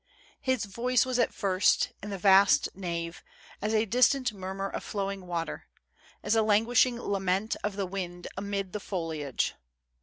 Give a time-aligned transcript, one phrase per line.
[0.41, 3.21] His voice was at first, in the vast nave,
[3.61, 5.67] as a distant murmur of flowing water,
[6.23, 9.53] as a languishing lament of the wind amid the foliage.